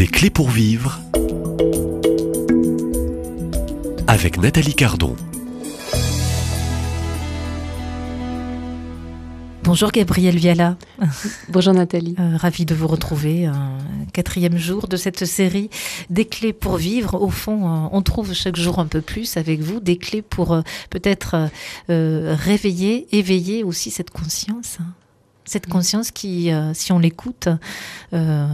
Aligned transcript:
Des 0.00 0.06
clés 0.06 0.30
pour 0.30 0.48
vivre 0.48 0.98
avec 4.06 4.38
Nathalie 4.38 4.74
Cardon. 4.74 5.14
Bonjour 9.62 9.90
Gabrielle 9.92 10.38
Viala. 10.38 10.78
Bonjour 11.50 11.74
Nathalie. 11.74 12.16
Euh, 12.18 12.38
ravie 12.38 12.64
de 12.64 12.74
vous 12.74 12.86
retrouver. 12.86 13.44
Un 13.44 13.76
quatrième 14.14 14.56
jour 14.56 14.88
de 14.88 14.96
cette 14.96 15.26
série 15.26 15.68
Des 16.08 16.24
clés 16.24 16.54
pour 16.54 16.78
vivre. 16.78 17.20
Au 17.20 17.28
fond, 17.28 17.68
euh, 17.68 17.88
on 17.92 18.00
trouve 18.00 18.32
chaque 18.32 18.56
jour 18.56 18.78
un 18.78 18.86
peu 18.86 19.02
plus 19.02 19.36
avec 19.36 19.60
vous 19.60 19.80
des 19.80 19.98
clés 19.98 20.22
pour 20.22 20.54
euh, 20.54 20.62
peut-être 20.88 21.50
euh, 21.90 22.34
réveiller, 22.38 23.06
éveiller 23.14 23.64
aussi 23.64 23.90
cette 23.90 24.08
conscience. 24.08 24.78
hein. 24.80 24.94
Cette 25.44 25.66
conscience 25.66 26.10
qui, 26.10 26.52
euh, 26.52 26.72
si 26.72 26.90
on 26.90 26.98
l'écoute 26.98 27.48
euh, 28.14 28.46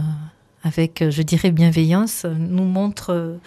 avec, 0.67 1.03
je 1.09 1.21
dirais, 1.21 1.51
bienveillance, 1.51 2.25
nous 2.25 2.65
montre 2.65 3.39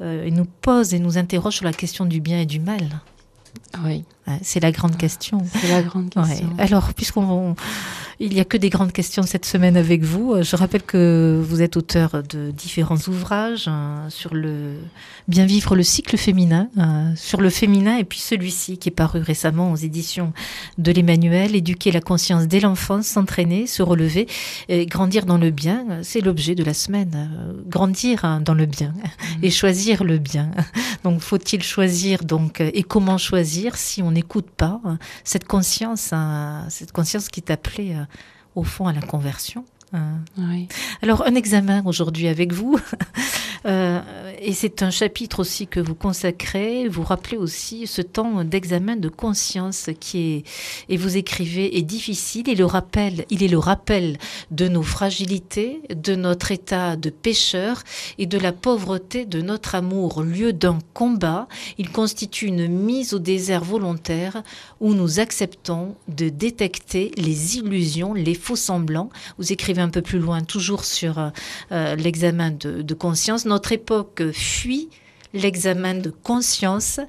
euh, 0.00 0.24
et 0.24 0.30
nous 0.30 0.44
pose 0.44 0.94
et 0.94 1.00
nous 1.00 1.18
interroge 1.18 1.56
sur 1.56 1.64
la 1.64 1.72
question 1.72 2.04
du 2.04 2.20
bien 2.20 2.40
et 2.40 2.46
du 2.46 2.60
mal. 2.60 3.00
Oui, 3.84 4.04
C'est 4.42 4.60
la 4.60 4.72
grande 4.72 4.96
question. 4.96 5.42
c'est 5.60 5.68
la 5.68 5.82
grande 5.82 6.10
Ouais. 6.16 6.22
question. 6.28 6.50
Alors, 6.58 6.92
puisqu'on 6.94 7.54
il 8.20 8.30
n'y 8.30 8.40
a 8.40 8.44
que 8.44 8.56
des 8.56 8.68
grandes 8.68 8.90
questions 8.92 9.22
cette 9.22 9.44
semaine 9.44 9.76
avec 9.76 10.02
vous, 10.02 10.32
euh, 10.32 10.42
je 10.42 10.56
rappelle 10.56 10.82
que 10.82 11.40
vous 11.48 11.62
êtes 11.62 11.76
auteur 11.76 12.22
de 12.28 12.50
différents 12.50 12.98
ouvrages 13.06 13.68
hein, 13.68 14.06
sur 14.08 14.34
le 14.34 14.74
bien 15.28 15.46
vivre 15.46 15.76
le 15.76 15.84
cycle 15.84 16.16
féminin, 16.16 16.68
euh, 16.78 17.12
sur 17.14 17.40
le 17.40 17.48
féminin 17.48 17.96
et 17.96 18.02
puis 18.02 18.18
celui-ci 18.18 18.76
qui 18.78 18.88
est 18.88 18.92
paru 18.92 19.20
récemment 19.20 19.70
aux 19.70 19.76
éditions 19.76 20.32
de 20.78 20.90
l'Emmanuel, 20.90 21.54
éduquer 21.54 21.92
la 21.92 22.00
conscience 22.00 22.48
dès 22.48 22.58
l'enfance, 22.58 23.06
s'entraîner, 23.06 23.68
se 23.68 23.82
relever, 23.82 24.26
et 24.68 24.86
grandir 24.86 25.24
dans 25.24 25.38
le 25.38 25.50
bien, 25.50 25.84
c'est 26.02 26.20
l'objet 26.20 26.56
de 26.56 26.64
la 26.64 26.74
semaine. 26.74 27.12
euh, 27.14 27.52
Grandir 27.68 28.24
hein, 28.24 28.40
dans 28.40 28.54
le 28.54 28.66
bien 28.66 28.94
et 29.42 29.50
choisir 29.50 30.02
le 30.02 30.18
bien. 30.18 30.50
Donc, 31.04 31.20
faut-il 31.20 31.62
choisir 31.62 32.24
donc 32.24 32.60
et 32.60 32.82
comment 32.82 33.18
choisir 33.18 33.76
si 33.76 34.02
on 34.02 34.14
n'écoute 34.18 34.50
pas 34.50 34.80
euh, 34.84 34.96
cette 35.24 35.46
conscience, 35.46 36.12
hein, 36.12 36.66
cette 36.68 36.92
conscience 36.92 37.28
qui 37.28 37.40
est 37.40 37.50
appelée 37.50 37.94
euh, 37.94 38.04
au 38.54 38.64
fond 38.64 38.86
à 38.86 38.92
la 38.92 39.00
conversion. 39.02 39.64
hein. 39.92 40.18
Oui. 40.36 40.68
Alors 41.02 41.22
un 41.26 41.34
examen 41.34 41.82
aujourd'hui 41.84 42.28
avec 42.28 42.52
vous, 42.52 42.78
Euh, 43.66 44.00
et 44.40 44.52
c'est 44.52 44.82
un 44.82 44.90
chapitre 44.90 45.40
aussi 45.40 45.66
que 45.66 45.80
vous 45.80 45.94
consacrez. 45.94 46.88
Vous 46.88 47.02
rappelez 47.02 47.36
aussi 47.36 47.86
ce 47.86 48.02
temps 48.02 48.44
d'examen 48.44 48.96
de 48.96 49.08
conscience 49.08 49.90
qui 50.00 50.18
est, 50.32 50.44
et 50.88 50.96
vous 50.96 51.16
écrivez, 51.16 51.76
est 51.78 51.82
difficile. 51.82 52.48
Et 52.48 52.54
le 52.54 52.66
rappel, 52.66 53.24
il 53.30 53.42
est 53.42 53.48
le 53.48 53.58
rappel 53.58 54.18
de 54.50 54.68
nos 54.68 54.82
fragilités, 54.82 55.82
de 55.94 56.14
notre 56.14 56.52
état 56.52 56.96
de 56.96 57.10
pécheur 57.10 57.82
et 58.18 58.26
de 58.26 58.38
la 58.38 58.52
pauvreté 58.52 59.24
de 59.24 59.40
notre 59.40 59.74
amour, 59.74 60.22
lieu 60.22 60.52
d'un 60.52 60.78
combat. 60.94 61.48
Il 61.78 61.90
constitue 61.90 62.46
une 62.46 62.68
mise 62.68 63.14
au 63.14 63.18
désert 63.18 63.64
volontaire 63.64 64.42
où 64.80 64.94
nous 64.94 65.20
acceptons 65.20 65.96
de 66.08 66.28
détecter 66.28 67.10
les 67.16 67.56
illusions, 67.56 68.14
les 68.14 68.34
faux 68.34 68.56
semblants. 68.56 69.10
Vous 69.38 69.52
écrivez 69.52 69.82
un 69.82 69.88
peu 69.88 70.02
plus 70.02 70.18
loin, 70.18 70.42
toujours 70.42 70.84
sur 70.84 71.18
euh, 71.18 71.30
euh, 71.72 71.96
l'examen 71.96 72.50
de, 72.50 72.82
de 72.82 72.94
conscience. 72.94 73.44
Notre 73.48 73.72
époque 73.72 74.30
fuit 74.32 74.90
l'examen 75.32 75.94
de 75.94 76.10
conscience 76.10 77.00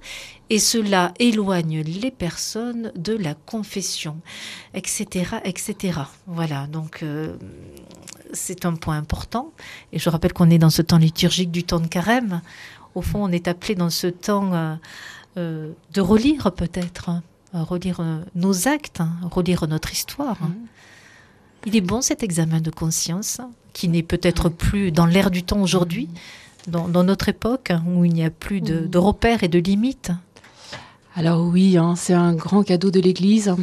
et 0.49 0.57
cela 0.57 1.13
éloigne 1.19 1.81
les 1.81 2.11
personnes 2.11 2.93
de 2.95 3.13
la 3.13 3.33
confession, 3.35 4.21
etc., 4.73 5.35
etc. 5.43 5.99
Voilà, 6.27 6.67
donc 6.67 7.03
euh, 7.03 7.35
c'est 8.31 8.65
un 8.65 8.75
point 8.75 8.97
important. 8.97 9.51
Et 9.91 9.99
je 9.99 10.09
rappelle 10.09 10.31
qu'on 10.31 10.49
est 10.49 10.57
dans 10.57 10.69
ce 10.69 10.81
temps 10.81 10.97
liturgique 10.97 11.51
du 11.51 11.63
temps 11.65 11.81
de 11.81 11.87
carême. 11.87 12.41
Au 12.95 13.01
fond, 13.01 13.23
on 13.25 13.31
est 13.31 13.49
appelé 13.49 13.75
dans 13.75 13.89
ce 13.89 14.07
temps 14.07 14.53
euh, 14.53 14.75
euh, 15.37 15.71
de 15.93 16.01
relire 16.01 16.53
peut-être, 16.53 17.09
hein, 17.09 17.21
relire 17.53 18.01
nos 18.33 18.67
actes, 18.67 19.01
hein, 19.01 19.11
relire 19.29 19.67
notre 19.67 19.91
histoire. 19.91 20.37
hein. 20.41 20.53
Il 21.65 21.75
est 21.75 21.81
bon 21.81 22.01
cet 22.01 22.23
examen 22.23 22.61
de 22.61 22.69
conscience, 22.69 23.41
qui 23.73 23.89
n'est 23.89 24.03
peut-être 24.03 24.49
plus 24.49 24.91
dans 24.91 25.05
l'air 25.05 25.29
du 25.29 25.43
temps 25.43 25.61
aujourd'hui, 25.61 26.09
dans, 26.67 26.87
dans 26.87 27.03
notre 27.03 27.29
époque, 27.29 27.71
où 27.87 28.05
il 28.05 28.13
n'y 28.13 28.23
a 28.23 28.29
plus 28.29 28.61
de, 28.61 28.85
de 28.85 28.97
repères 28.97 29.43
et 29.43 29.47
de 29.47 29.59
limites. 29.59 30.11
Alors 31.15 31.45
oui, 31.45 31.77
hein, 31.77 31.95
c'est 31.95 32.13
un 32.13 32.33
grand 32.33 32.63
cadeau 32.63 32.91
de 32.91 32.99
l'Église, 32.99 33.53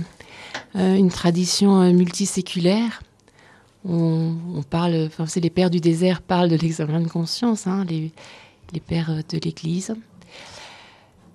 euh, 0.77 0.95
une 0.95 1.11
tradition 1.11 1.81
euh, 1.81 1.93
multiséculaire. 1.93 3.03
On, 3.89 4.35
on 4.55 4.63
parle, 4.63 5.07
enfin, 5.07 5.27
c'est 5.27 5.41
les 5.41 5.51
pères 5.51 5.71
du 5.71 5.81
désert 5.81 6.21
parlent 6.21 6.51
de 6.51 6.57
l'examen 6.57 7.01
de 7.01 7.09
conscience, 7.09 7.67
hein, 7.67 7.85
les, 7.89 8.13
les 8.73 8.81
pères 8.81 9.11
euh, 9.11 9.23
de 9.29 9.39
l'Église. 9.43 9.95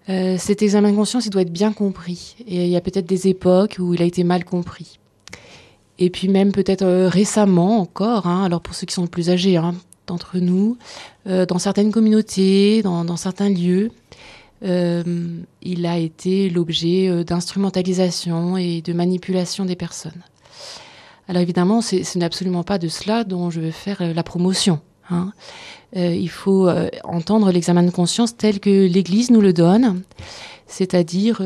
Euh, 0.10 0.38
cet 0.38 0.62
examen 0.62 0.92
de 0.92 0.96
conscience, 0.96 1.26
il 1.26 1.30
doit 1.30 1.44
être 1.44 1.54
bien 1.54 1.74
compris. 1.74 2.36
Et 2.48 2.66
il 2.66 2.72
y 2.72 2.76
a 2.76 2.82
peut-être 2.82 3.06
des 3.06 3.28
époques 3.28 3.78
où 3.80 3.94
il 3.94 4.02
a 4.02 4.06
été 4.06 4.24
mal 4.24 4.44
compris. 4.46 5.00
Et 6.02 6.10
puis 6.10 6.28
même 6.30 6.52
peut-être 6.52 6.82
euh, 6.82 7.08
récemment 7.08 7.80
encore, 7.80 8.26
hein, 8.26 8.44
alors 8.44 8.60
pour 8.62 8.74
ceux 8.74 8.88
qui 8.88 8.96
sont 8.96 9.06
plus 9.06 9.30
âgés 9.30 9.58
hein, 9.58 9.76
d'entre 10.08 10.40
nous, 10.40 10.76
euh, 11.28 11.46
dans 11.46 11.60
certaines 11.60 11.92
communautés, 11.92 12.82
dans, 12.82 13.18
certains 13.18 13.50
lieux, 13.50 13.92
euh, 14.64 15.04
il 15.62 15.86
a 15.86 16.00
été 16.00 16.50
l'objet 16.50 17.24
d'instrumentalisation 17.24 18.58
et 18.58 18.82
de 18.82 18.94
manipulation 18.94 19.64
des 19.64 19.76
personnes. 19.76 20.24
Alors 21.28 21.44
évidemment, 21.44 21.82
ce 21.82 22.18
n'est 22.18 22.26
absolument 22.26 22.64
pas 22.64 22.80
de 22.80 22.88
cela 22.88 23.24
dont 23.24 23.52
je 23.52 23.62
veux 23.62 23.72
faire 23.72 24.02
la 24.02 24.24
promotion. 24.24 24.80
hein. 25.12 25.34
Il 25.94 26.30
faut 26.30 26.68
entendre 27.04 27.52
l'examen 27.52 27.84
de 27.84 27.92
conscience 27.92 28.36
tel 28.36 28.60
que 28.60 28.88
l'Église 28.88 29.30
nous 29.30 29.42
le 29.42 29.54
donne, 29.54 30.02
c'est-à-dire 30.66 31.42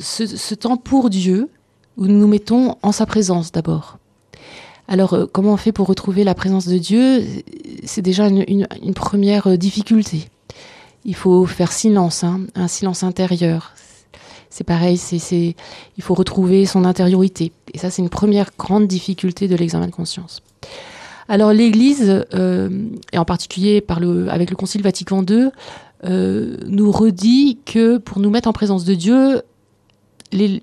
ce, 0.00 0.26
ce 0.26 0.54
temps 0.54 0.76
pour 0.76 1.10
Dieu 1.10 1.48
où 1.96 2.06
nous 2.06 2.18
nous 2.18 2.28
mettons 2.28 2.76
en 2.82 2.92
sa 2.92 3.06
présence 3.06 3.52
d'abord. 3.52 3.98
Alors, 4.88 5.14
euh, 5.14 5.26
comment 5.30 5.52
on 5.52 5.56
fait 5.56 5.72
pour 5.72 5.86
retrouver 5.86 6.24
la 6.24 6.34
présence 6.34 6.66
de 6.66 6.78
Dieu? 6.78 7.24
C'est 7.84 8.02
déjà 8.02 8.28
une, 8.28 8.66
première 8.94 9.48
euh, 9.48 9.56
difficulté. 9.56 10.28
Il 11.04 11.14
faut 11.14 11.46
faire 11.46 11.72
silence, 11.72 12.24
hein, 12.24 12.40
un 12.54 12.68
silence 12.68 13.02
intérieur. 13.02 13.72
C'est 14.50 14.64
pareil, 14.64 14.96
c'est, 14.96 15.54
il 15.96 16.02
faut 16.02 16.14
retrouver 16.14 16.66
son 16.66 16.84
intériorité. 16.84 17.52
Et 17.74 17.78
ça, 17.78 17.90
c'est 17.90 18.00
une 18.00 18.08
première 18.08 18.50
grande 18.58 18.86
difficulté 18.86 19.48
de 19.48 19.56
l'examen 19.56 19.86
de 19.86 19.92
conscience. 19.92 20.40
Alors, 21.28 21.52
l'Église, 21.52 22.24
euh, 22.34 22.88
et 23.12 23.18
en 23.18 23.24
particulier 23.24 23.84
avec 24.28 24.50
le 24.50 24.56
Concile 24.56 24.82
Vatican 24.82 25.24
II, 25.28 25.50
nous 26.04 26.92
redit 26.92 27.58
que 27.66 27.98
pour 27.98 28.20
nous 28.20 28.30
mettre 28.30 28.48
en 28.48 28.52
présence 28.52 28.84
de 28.84 28.94
Dieu, 28.94 29.42
les- 30.32 30.60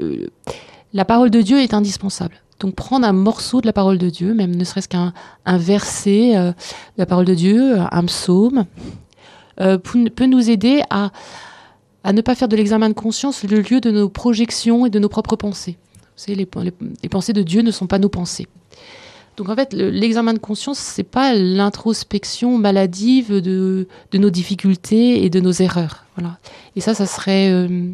la 0.94 1.06
parole 1.06 1.30
de 1.30 1.42
Dieu 1.42 1.59
est 1.59 1.74
indispensable. 1.74 2.36
Donc 2.59 2.76
prendre 2.76 3.06
un 3.06 3.14
morceau 3.14 3.62
de 3.62 3.66
la 3.66 3.74
parole 3.74 3.98
de 3.98 4.09
Dieu, 4.09 4.34
même 4.34 4.56
ne 4.56 4.64
serait-ce 4.64 4.88
qu'un 4.88 5.14
un 5.46 5.58
verset 5.58 6.38
euh, 6.38 6.52
de 6.52 6.56
la 6.98 7.06
parole 7.06 7.26
de 7.26 7.34
Dieu, 7.34 7.76
un 7.92 8.06
psaume, 8.06 8.66
euh, 9.59 9.78
peut 9.78 10.26
nous 10.26 10.50
aider 10.50 10.81
à, 10.90 11.12
ne 12.12 12.22
pas 12.22 12.36
faire 12.36 12.48
de 12.48 12.56
l'examen 12.56 12.90
de 12.90 12.94
conscience 12.94 13.44
le 13.44 13.62
lieu 13.62 13.81
de 13.81 13.92
nos 13.92 14.09
projections 14.09 14.86
et 14.86 14.90
de 14.90 15.00
nos 15.00 15.09
propres 15.09 15.36
pensées. 15.36 15.78
Vous 16.02 16.24
savez, 16.24 16.36
les, 16.36 17.10
pensées 17.10 17.34
de 17.34 17.42
Dieu 17.42 17.62
ne 17.62 17.72
sont 17.72 17.88
pas 17.88 18.00
nos 18.00 18.10
pensées. 18.10 18.48
Donc 19.36 19.50
en 19.50 19.56
fait, 19.56 19.74
le- 19.74 19.90
l'examen 19.90 20.34
de 20.34 20.40
conscience, 20.40 20.78
c'est 20.78 21.04
pas 21.04 21.34
l'introspection 21.34 22.58
maladive 22.58 23.42
de, 23.42 23.88
nos 24.14 24.30
difficultés 24.30 25.25
et 25.25 25.30
de 25.30 25.40
nos 25.40 25.52
erreurs. 25.52 26.06
Voilà. 26.16 26.38
Et 26.75 26.81
ça, 26.81 26.94
ça 26.94 27.08
serait 27.08 27.52
euh, 27.52 27.90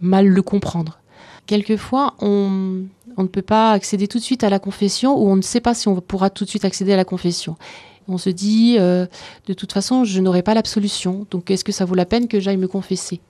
mal 0.00 0.28
le 0.28 0.42
comprendre. 0.42 0.98
Quelquefois, 1.46 2.14
on, 2.20 2.84
on 3.16 3.22
ne 3.22 3.28
peut 3.28 3.42
pas 3.42 3.72
accéder 3.72 4.08
tout 4.08 4.18
de 4.18 4.22
suite 4.22 4.44
à 4.44 4.50
la 4.50 4.58
confession 4.58 5.16
ou 5.16 5.28
on 5.28 5.36
ne 5.36 5.42
sait 5.42 5.60
pas 5.60 5.74
si 5.74 5.88
on 5.88 6.00
pourra 6.00 6.30
tout 6.30 6.44
de 6.44 6.50
suite 6.50 6.64
accéder 6.64 6.92
à 6.92 6.96
la 6.96 7.04
confession. 7.04 7.56
On 8.08 8.18
se 8.18 8.30
dit, 8.30 8.76
euh, 8.78 9.06
de 9.46 9.54
toute 9.54 9.72
façon, 9.72 10.04
je 10.04 10.20
n'aurai 10.20 10.42
pas 10.42 10.54
l'absolution, 10.54 11.26
donc 11.30 11.50
est-ce 11.50 11.64
que 11.64 11.72
ça 11.72 11.84
vaut 11.84 11.94
la 11.94 12.04
peine 12.04 12.28
que 12.28 12.40
j'aille 12.40 12.56
me 12.56 12.68
confesser? 12.68 13.20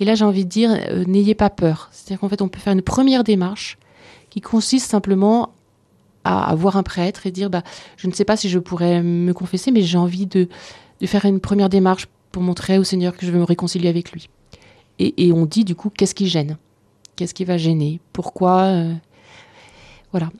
Et 0.00 0.04
là, 0.04 0.14
j'ai 0.14 0.24
envie 0.24 0.44
de 0.44 0.50
dire, 0.50 0.70
euh, 0.90 1.04
n'ayez 1.04 1.34
pas 1.34 1.50
peur. 1.50 1.88
C'est-à-dire 1.92 2.20
qu'en 2.20 2.28
fait, 2.28 2.42
on 2.42 2.48
peut 2.48 2.60
faire 2.60 2.72
une 2.72 2.82
première 2.82 3.24
démarche 3.24 3.78
qui 4.30 4.40
consiste 4.40 4.88
simplement 4.88 5.50
à, 6.24 6.50
à 6.50 6.54
voir 6.54 6.76
un 6.76 6.84
prêtre 6.84 7.26
et 7.26 7.32
dire, 7.32 7.50
bah, 7.50 7.62
je 7.96 8.06
ne 8.06 8.12
sais 8.12 8.24
pas 8.24 8.36
si 8.36 8.48
je 8.48 8.58
pourrais 8.58 9.02
me 9.02 9.32
confesser, 9.32 9.72
mais 9.72 9.82
j'ai 9.82 9.98
envie 9.98 10.26
de, 10.26 10.48
faire 11.04 11.24
une 11.24 11.40
première 11.40 11.68
démarche 11.68 12.06
pour 12.30 12.42
montrer 12.42 12.78
au 12.78 12.84
Seigneur 12.84 13.16
que 13.16 13.26
je 13.26 13.32
veux 13.32 13.38
me 13.38 13.44
réconcilier 13.44 13.88
avec 13.88 14.12
lui. 14.12 14.28
Et, 15.00 15.26
et 15.26 15.32
on 15.32 15.46
dit, 15.46 15.64
du 15.64 15.74
coup, 15.74 15.90
qu'est-ce 15.90 16.14
qui 16.14 16.28
gêne? 16.28 16.56
Qu'est-ce 17.18 17.34
qui 17.34 17.44
va 17.44 17.56
gêner 17.56 17.98
Pourquoi 18.12 18.66
euh, 18.66 18.94
Voilà. 20.12 20.30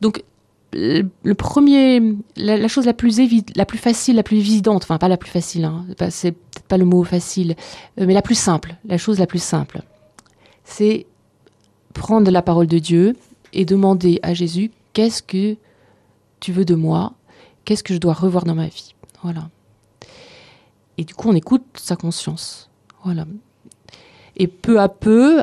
Donc, 0.00 0.24
le 0.72 1.32
premier, 1.34 2.02
la, 2.34 2.66
chose 2.66 2.84
la 2.84 2.94
plus 2.94 3.20
la 3.54 3.64
plus 3.64 3.78
facile, 3.78 4.16
la 4.16 4.24
plus 4.24 4.38
évidente, 4.38 4.82
enfin 4.82 4.98
pas 4.98 5.06
la 5.06 5.16
plus 5.16 5.30
facile, 5.30 5.64
hein, 5.64 5.86
c'est 6.10 6.32
peut-être 6.32 6.66
pas 6.66 6.78
le 6.78 6.84
mot 6.84 7.04
facile, 7.04 7.54
euh, 8.00 8.06
mais 8.08 8.12
la 8.12 8.22
plus 8.22 8.34
simple, 8.34 8.74
la 8.84 8.98
chose 8.98 9.20
la 9.20 9.28
plus 9.28 9.40
simple, 9.40 9.82
c'est 10.64 11.06
prendre 11.94 12.28
la 12.28 12.42
parole 12.42 12.66
de 12.66 12.80
Dieu 12.80 13.14
et 13.52 13.64
demander 13.64 14.18
à 14.24 14.34
Jésus 14.34 14.72
qu'est-ce 14.92 15.22
que 15.22 15.56
tu 16.40 16.50
veux 16.50 16.64
de 16.64 16.74
moi? 16.74 17.12
Qu'est-ce 17.64 17.84
que 17.84 17.94
je 17.94 18.00
dois 18.00 18.14
revoir 18.14 18.42
dans 18.42 18.56
ma 18.56 18.66
vie? 18.66 18.96
Voilà. 19.22 19.48
Et 20.98 21.04
du 21.04 21.14
coup, 21.14 21.28
on 21.28 21.36
écoute 21.36 21.62
sa 21.74 21.94
conscience. 21.94 22.68
Voilà. 23.04 23.26
Et 24.40 24.46
peu 24.46 24.80
à 24.80 24.88
peu, 24.88 25.42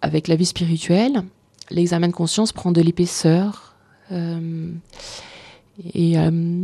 avec 0.00 0.26
la 0.26 0.34
vie 0.34 0.46
spirituelle, 0.46 1.24
l'examen 1.68 2.08
de 2.08 2.14
conscience 2.14 2.52
prend 2.52 2.72
de 2.72 2.80
l'épaisseur. 2.80 3.74
Euh, 4.12 4.70
et, 5.92 6.18
euh, 6.18 6.62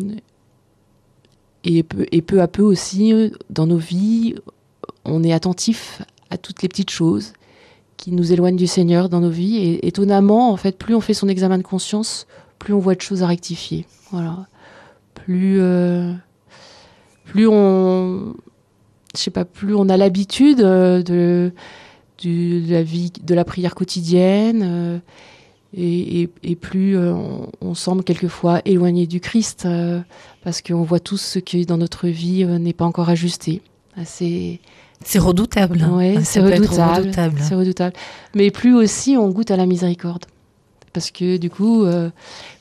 et, 1.65 1.83
peu, 1.83 2.07
et 2.13 2.23
peu 2.23 2.41
à 2.41 2.49
peu 2.49 2.63
aussi, 2.63 3.31
dans 3.51 3.67
nos 3.67 3.77
vies, 3.77 4.37
on 5.05 5.23
est 5.23 5.35
attentif 5.35 6.01
à 6.31 6.39
toutes 6.39 6.63
les 6.63 6.69
petites 6.69 6.89
choses 6.89 7.35
qui 7.99 8.11
nous 8.11 8.33
éloignent 8.33 8.57
du 8.57 8.67
Seigneur 8.67 9.11
dans 9.11 9.21
nos 9.21 9.29
vies. 9.29 9.59
Et 9.59 9.87
étonnamment, 9.87 10.51
en 10.53 10.57
fait, 10.57 10.79
plus 10.79 10.95
on 10.95 11.03
fait 11.03 11.13
son 11.13 11.29
examen 11.29 11.59
de 11.59 11.63
conscience, 11.63 12.27
plus 12.59 12.73
on 12.73 12.79
voit 12.79 12.95
de 12.95 13.03
choses 13.03 13.23
à 13.23 13.27
rectifier. 13.27 13.85
Voilà. 14.13 14.47
Plus, 15.13 15.61
euh, 15.61 16.11
plus 17.27 17.47
on, 17.47 18.35
je 19.17 19.23
sais 19.23 19.31
pas, 19.31 19.45
plus 19.45 19.75
on 19.75 19.89
a 19.89 19.97
l'habitude 19.97 20.61
euh, 20.61 21.03
de, 21.03 21.53
de, 22.23 22.71
la 22.71 22.83
vie, 22.83 23.13
de 23.23 23.35
la 23.35 23.45
prière 23.45 23.75
quotidienne, 23.75 24.63
euh, 24.65 24.99
et, 25.77 26.31
et, 26.43 26.57
plus 26.57 26.97
on, 26.97 27.75
semble 27.75 28.03
quelquefois 28.03 28.63
éloigné 28.65 29.07
du 29.07 29.21
Christ, 29.21 29.69
parce 30.43 30.63
qu'on 30.63 30.85
voit 30.85 31.01
tout 31.01 31.19
ce 31.19 31.39
qui 31.39 31.67
dans 31.67 31.77
notre 31.77 32.09
vie 32.09 32.47
n'est 32.47 32.73
pas 32.73 32.87
encore 32.87 33.11
ajusté. 33.11 33.61
C'est 34.05 35.19
redoutable. 35.19 35.83
Hein. 35.83 35.91
Oui, 35.97 36.25
c'est 36.25 36.41
redoutable. 36.41 37.13
C'est 37.43 37.55
redoutable. 37.55 37.95
Mais 38.35 38.51
plus 38.51 38.75
aussi 38.75 39.19
on 39.19 39.29
goûte 39.29 39.51
à 39.51 39.57
la 39.57 39.67
miséricorde. 39.67 40.25
Parce 40.95 41.11
que 41.11 41.37
du 41.37 41.51
coup, 41.51 41.85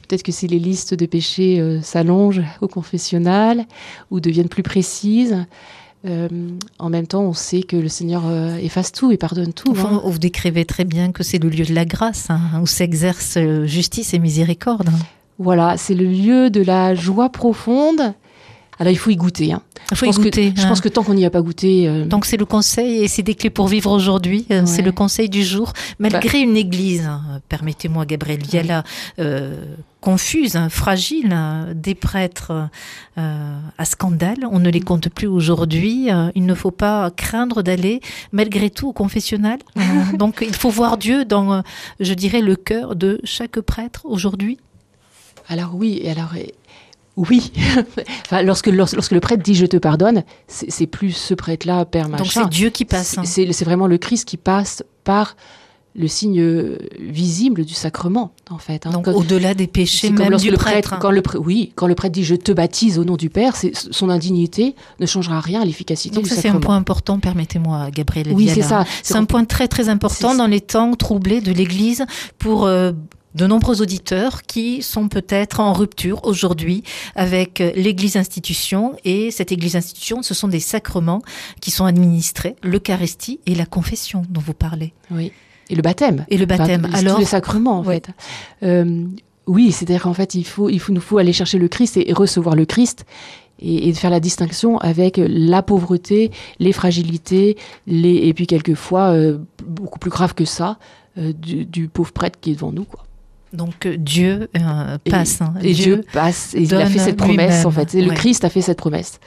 Peut-être 0.08 0.24
que 0.24 0.32
si 0.32 0.48
les 0.48 0.60
listes 0.60 0.94
de 0.94 1.06
péchés 1.06 1.60
euh, 1.60 1.82
s'allongent 1.82 2.44
au 2.62 2.68
confessionnal 2.68 3.66
ou 4.12 4.20
deviennent 4.20 4.50
plus 4.50 4.64
précises, 4.64 5.46
euh, 6.06 6.28
en 6.80 6.90
même 6.90 7.08
temps, 7.08 7.24
on 7.24 7.34
sait 7.34 7.64
que 7.64 7.76
le 7.76 7.88
Seigneur 7.90 8.24
euh, 8.26 8.58
efface 8.58 8.92
tout 8.92 9.12
et 9.12 9.18
pardonne 9.18 9.54
tout. 9.54 9.72
Enfin, 9.72 9.94
hein. 9.94 10.02
Vous 10.06 10.20
décrivez 10.20 10.66
très 10.66 10.86
bien 10.86 11.12
que 11.12 11.24
c'est 11.24 11.40
le 11.40 11.50
lieu 11.50 11.66
de 11.66 11.74
la 11.74 11.86
grâce, 11.86 12.30
hein, 12.30 12.40
où 12.62 12.68
s'exerce 12.68 13.38
justice 13.66 14.14
et 14.14 14.20
miséricorde. 14.20 14.90
Voilà, 15.40 15.78
c'est 15.78 15.96
le 15.96 16.06
lieu 16.06 16.50
de 16.50 16.62
la 16.62 16.96
joie 16.96 17.30
profonde 17.30 18.14
alors 18.80 18.92
il 18.92 18.98
faut 18.98 19.10
y 19.10 19.16
goûter. 19.16 19.54
Hein. 19.54 19.62
Il 19.92 19.98
faut 19.98 20.06
je 20.06 20.12
y 20.12 20.14
goûter. 20.24 20.54
je 20.56 20.68
pense 20.68 20.80
hein. 20.80 20.82
que 20.82 20.90
tant 20.90 21.04
qu'on 21.04 21.14
n'y 21.14 21.26
a 21.26 21.30
pas 21.30 21.42
goûté. 21.42 21.88
Euh, 21.88 22.06
Donc 22.06 22.26
c'est 22.26 22.38
le 22.38 22.46
conseil 22.46 23.04
et 23.04 23.08
c'est 23.08 23.24
des 23.24 23.36
clés 23.36 23.50
pour 23.50 23.68
vivre 23.68 23.92
aujourd'hui. 23.92 24.46
Euh, 24.52 24.64
c'est 24.66 24.82
le 24.82 24.92
conseil 24.92 25.30
du 25.30 25.44
jour. 25.44 25.74
Malgré 26.00 26.40
bah. 26.40 26.50
une 26.50 26.58
église, 26.58 27.06
hein, 27.06 27.42
permettez-moi 27.50 28.06
Gabriel 28.06 28.42
Viala, 28.44 28.84
euh, 29.20 29.64
confuse, 30.02 30.60
fragile, 30.70 31.36
des 31.74 31.96
prêtres 31.96 32.70
à 33.18 33.86
scandale, 33.86 34.46
on 34.52 34.60
ne 34.60 34.70
les 34.70 34.82
compte 34.82 35.10
plus 35.10 35.26
aujourd'hui. 35.26 36.10
il 36.36 36.46
ne 36.46 36.54
faut 36.54 36.70
pas 36.70 37.10
craindre 37.10 37.64
d'aller 37.64 38.02
malgré 38.32 38.70
tout 38.70 38.90
au 38.90 38.94
confessionnal. 38.94 39.58
Donc 40.14 40.46
il 40.48 40.54
faut 40.54 40.70
voir 40.70 40.98
Dieu 40.98 41.26
dans, 41.26 41.64
je 42.00 42.14
dirais, 42.14 42.42
le 42.42 42.56
cœur 42.56 42.96
de 42.96 43.20
chaque 43.24 43.60
prêtre 43.62 44.02
aujourd'hui. 44.04 44.60
Alors 45.48 45.74
oui, 45.74 46.00
et 46.04 46.12
alors 46.12 46.34
oui. 47.18 47.52
enfin, 48.26 48.42
lorsque, 48.42 48.68
lorsque, 48.68 49.12
le 49.12 49.20
prêtre 49.20 49.44
dit 49.44 49.56
je 49.56 49.66
te 49.66 49.78
pardonne, 49.78 50.24
c'est 50.48 50.88
plus 50.88 51.12
ce 51.12 51.34
prêtre-là, 51.34 51.86
Père 51.86 52.10
machin. 52.10 52.24
Donc 52.24 52.32
c'est 52.32 52.50
Dieu 52.50 52.70
qui 52.70 52.86
passe. 52.86 53.18
Hein. 53.18 53.24
C'est 53.26 53.64
vraiment 53.64 53.88
le 53.88 53.98
Christ 53.98 54.28
qui 54.28 54.38
passe 54.38 54.84
par 55.04 55.36
le 55.98 56.10
signe 56.10 56.76
visible 57.00 57.64
du 57.64 57.74
sacrement, 57.74 58.32
en 58.50 58.58
fait. 58.58 58.86
Hein. 58.86 58.92
Donc 58.92 59.08
au-delà 59.08 59.54
des 59.54 59.68
péchés 59.68 60.10
même 60.10 60.36
du 60.36 60.52
le 60.52 60.58
prêtre. 60.58 60.94
Hein. 60.94 61.00
quand 61.00 61.12
le 61.12 61.24
oui, 61.40 61.72
quand 61.76 61.88
le 61.88 61.96
prêtre 61.96 62.14
dit 62.14 62.26
je 62.26 62.36
te 62.36 62.52
baptise 62.52 63.00
au 63.00 63.06
nom 63.06 63.16
du 63.16 63.30
Père, 63.30 63.56
son 63.74 64.10
indignité 64.10 64.76
ne 65.00 65.06
changera 65.06 65.40
rien 65.40 65.62
à 65.62 65.66
l'efficacité 65.66 66.22
du 66.22 66.28
ça, 66.28 66.36
sacrement. 66.36 66.52
c'est 66.52 66.58
un 66.58 66.60
point 66.60 66.76
important, 66.76 67.20
permettez-moi, 67.20 67.90
Gabriel. 67.92 68.34
Oui, 68.34 68.50
c'est 68.54 68.62
ça. 68.62 68.84
C'est 69.04 69.16
un 69.16 69.26
point 69.26 69.46
très 69.46 69.70
très 69.70 69.88
important 69.88 70.36
dans 70.36 70.48
les 70.48 70.62
temps 70.62 70.94
troublés 70.96 71.40
de 71.40 71.54
l'Église 71.54 72.06
pour 72.40 72.66
euh, 72.66 72.92
de 73.36 73.46
nombreux 73.46 73.82
auditeurs 73.82 74.42
qui 74.44 74.82
sont 74.82 75.10
peut-être 75.10 75.60
en 75.60 75.74
rupture 75.74 76.22
aujourd'hui 76.24 76.84
avec 77.16 77.60
l'Église 77.76 78.16
institution. 78.16 78.96
Et 79.04 79.30
cette 79.30 79.52
Église 79.52 79.76
institution, 79.76 80.24
ce 80.24 80.34
sont 80.34 80.48
des 80.48 80.60
sacrements 80.60 81.22
qui 81.62 81.70
sont 81.70 81.86
administrés, 81.86 82.56
l'Eucharistie 82.64 83.40
et 83.46 83.54
la 83.54 83.66
confession 83.66 84.26
dont 84.30 84.42
vous 84.42 84.54
parlez. 84.54 84.94
Oui. 85.12 85.32
Et 85.70 85.76
le 85.76 85.82
baptême. 85.82 86.26
Et 86.30 86.38
le 86.38 86.46
baptême. 86.46 86.88
Alors, 86.94 87.16
tous 87.16 87.20
les 87.20 87.26
sacrements, 87.26 87.80
en 87.80 87.84
fait. 87.84 88.10
Euh, 88.64 89.06
oui, 89.48 89.72
c'est-à-dire 89.72 90.04
qu'en 90.04 90.14
fait, 90.14 90.36
il 90.36 90.46
faut, 90.46 90.70
il 90.70 90.80
faut, 90.80 90.94
nous 90.94 91.02
faut 91.02 91.18
aller 91.18 91.34
chercher 91.34 91.58
le 91.58 91.68
Christ 91.68 91.98
et, 91.98 92.14
recevoir 92.14 92.56
le 92.56 92.66
Christ 92.66 93.06
et, 93.60 93.94
faire 93.94 94.12
la 94.12 94.20
distinction 94.20 94.78
avec 94.78 95.20
la 95.20 95.62
pauvreté, 95.62 96.32
les 96.60 96.72
fragilités, 96.72 97.58
les, 97.88 98.16
et 98.16 98.34
puis 98.34 98.48
quelquefois, 98.48 99.14
euh, 99.14 99.40
beaucoup 99.66 100.00
plus 100.00 100.12
grave 100.12 100.34
que 100.34 100.46
ça, 100.46 100.78
euh, 101.18 101.34
du, 101.34 101.66
du, 101.66 101.88
pauvre 101.88 102.12
prêtre 102.12 102.40
qui 102.40 102.52
est 102.52 102.56
devant 102.56 102.72
nous. 102.72 102.86
Quoi. 102.86 103.04
Donc 103.56 103.86
euh, 103.86 103.96
Dieu 103.98 104.50
euh, 104.58 104.98
passe. 105.10 105.42
Hein. 105.42 105.54
Et, 105.62 105.74
Dieu, 105.74 106.04
passe. 106.14 106.54
Et 106.54 106.64
il 106.64 106.76
a 106.76 106.86
fait 106.86 107.00
cette 107.00 107.18
promesse 107.18 107.66
en 107.66 107.72
fait. 107.72 107.96
Et 107.96 108.02
le 108.02 108.12
Christ 108.12 108.44
a 108.44 108.50
fait 108.50 108.62
cette 108.62 108.78
promesse. 108.78 109.20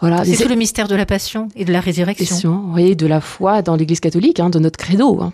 Voilà. 0.00 0.24
C'est 0.24 0.48
le 0.48 0.56
mystère 0.56 0.88
de 0.88 0.96
la 0.96 1.06
passion 1.06 1.48
et 1.54 1.64
de 1.64 1.72
la 1.72 1.80
résurrection. 1.80 2.64
Voyez, 2.70 2.96
de 2.96 3.06
la 3.06 3.20
foi 3.20 3.62
dans 3.62 3.76
l'Église 3.76 4.00
catholique, 4.00 4.40
hein, 4.40 4.50
de 4.50 4.58
notre 4.58 4.76
credo. 4.76 5.20
Hein. 5.20 5.32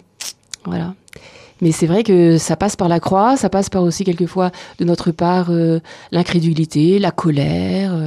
Voilà. 0.64 0.94
Mais 1.62 1.72
c'est 1.72 1.87
vrai 1.87 2.05
que 2.05 2.38
ça 2.38 2.55
passe 2.55 2.76
par 2.76 2.88
la 2.88 3.00
croix, 3.00 3.37
ça 3.37 3.49
passe 3.49 3.69
par 3.69 3.82
aussi 3.82 4.05
quelquefois 4.05 4.52
de 4.78 4.84
notre 4.84 5.10
part 5.10 5.49
euh, 5.50 5.81
l'incrédulité, 6.12 6.99
la 6.99 7.10
colère. 7.10 7.99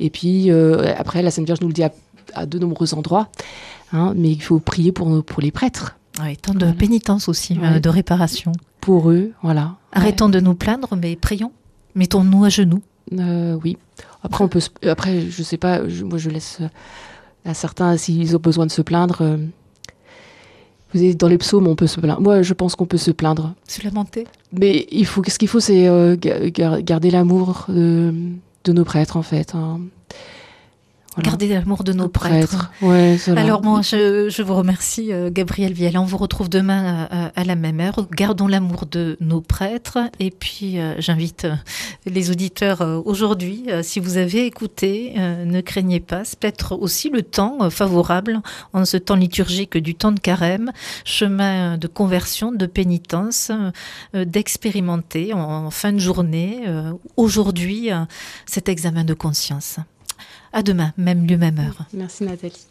et 0.00 0.10
puis 0.10 0.50
après, 0.50 1.22
la 1.22 1.30
Sainte 1.30 1.46
Vierge 1.46 1.60
nous 1.60 1.68
le 1.68 1.74
dit 1.74 1.84
à, 1.84 2.46
de 2.46 2.58
nombreux 2.58 2.94
endroits. 2.94 3.28
Mais 3.92 4.30
il 4.30 4.42
faut 4.42 4.58
prier 4.58 4.92
pour, 4.92 5.22
pour 5.22 5.42
les 5.42 5.50
prêtres. 5.50 5.96
Oui, 6.22 6.36
tant 6.36 6.54
de 6.54 6.72
pénitence 6.72 7.28
aussi, 7.28 7.54
de 7.54 7.88
réparation 7.88 8.52
pour 8.80 9.10
eux, 9.10 9.32
voilà. 9.42 9.76
Arrêtons 9.92 10.28
de 10.28 10.40
nous 10.40 10.54
plaindre, 10.54 10.96
mais 10.96 11.16
prions. 11.16 11.52
Mettons-nous 11.94 12.44
à 12.44 12.48
genoux. 12.48 12.82
Euh, 13.18 13.58
oui. 13.62 13.76
Après, 14.22 14.44
on 14.44 14.48
peut. 14.48 14.60
Après, 14.84 15.22
je 15.22 15.42
sais 15.42 15.56
pas. 15.56 15.80
moi, 16.04 16.18
je 16.18 16.30
laisse 16.30 16.58
euh, 16.60 16.68
à 17.44 17.54
certains 17.54 17.96
s'ils 17.96 18.36
ont 18.36 18.40
besoin 18.40 18.66
de 18.66 18.70
se 18.70 18.82
plaindre. 18.82 19.18
Euh, 19.22 19.36
vous 20.92 21.04
êtes 21.04 21.16
dans 21.16 21.28
les 21.28 21.38
psaumes, 21.38 21.66
on 21.66 21.76
peut 21.76 21.86
se 21.86 22.00
plaindre. 22.00 22.20
Moi, 22.20 22.42
je 22.42 22.54
pense 22.54 22.74
qu'on 22.74 22.86
peut 22.86 22.96
se 22.96 23.10
plaindre. 23.10 23.54
Se 23.66 23.82
lamenter. 23.84 24.26
Mais 24.52 24.86
il 24.90 25.06
faut. 25.06 25.22
Ce 25.26 25.38
qu'il 25.38 25.48
faut, 25.48 25.60
c'est 25.60 25.88
garder 26.20 27.10
l'amour 27.10 27.66
de, 27.68 28.12
nos 28.68 28.84
prêtres, 28.84 29.16
en 29.16 29.22
fait. 29.22 29.54
Hein. 29.54 29.80
Garder 31.18 31.48
l'amour 31.48 31.82
de 31.82 31.92
nos 31.92 32.08
prêtres. 32.08 32.70
Alors 33.36 33.62
moi, 33.64 33.82
je, 33.82 34.42
vous 34.42 34.54
remercie, 34.54 35.12
euh, 35.12 35.28
Gabriel 35.30 35.72
Vielle. 35.72 35.98
On 35.98 36.04
vous 36.04 36.16
retrouve 36.16 36.48
demain 36.48 37.08
à, 37.10 37.26
à, 37.34 37.44
la 37.44 37.56
même 37.56 37.80
heure. 37.80 38.06
Gardons 38.12 38.46
l'amour 38.46 38.86
de 38.86 39.16
nos 39.20 39.40
prêtres. 39.40 39.98
Et 40.20 40.30
puis, 40.30 40.78
euh, 40.78 40.94
j'invite 41.00 41.46
euh, 41.46 41.56
les 42.06 42.30
auditeurs 42.30 43.02
aujourd'hui, 43.04 43.66
si 43.82 43.98
vous 43.98 44.18
avez 44.18 44.46
écouté, 44.46 45.14
ne 45.16 45.60
craignez 45.60 46.00
pas. 46.00 46.24
C'est 46.24 46.38
peut-être 46.38 46.76
aussi 46.76 47.10
le 47.10 47.22
temps 47.22 47.68
favorable, 47.70 48.40
en 48.72 48.84
ce 48.84 48.96
temps 48.96 49.16
liturgique 49.16 49.76
du 49.76 49.94
temps 49.94 50.12
de 50.12 50.20
carême, 50.20 50.70
chemin 51.04 51.76
de 51.76 51.86
conversion, 51.88 52.52
de 52.52 52.66
pénitence, 52.66 53.50
d'expérimenter 54.14 55.34
en 55.34 55.70
fin 55.70 55.92
de 55.92 55.98
journée, 55.98 56.64
aujourd'hui, 57.16 57.90
cet 58.46 58.68
examen 58.68 59.04
de 59.04 59.14
conscience. 59.14 59.78
À 60.52 60.62
demain, 60.62 60.92
même 60.96 61.26
lieu, 61.26 61.36
même 61.36 61.58
heure. 61.58 61.86
Merci 61.92 62.24
Nathalie. 62.24 62.66